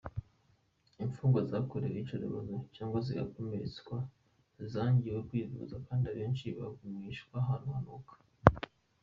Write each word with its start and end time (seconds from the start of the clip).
Imfungwa 1.05 1.39
zakorewe 1.51 1.95
iyicarubozo 1.97 2.55
cyangwa 2.75 2.97
zigakomeretswa 3.05 3.95
zangiwe 4.71 5.19
kwivuza, 5.29 5.75
kandi 5.87 6.03
abenshi 6.11 6.45
bagumishwa 6.59 7.33
ahantu 7.43 7.67
hanuka. 7.75 8.13